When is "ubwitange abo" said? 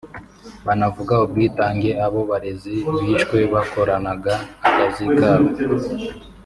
1.25-2.19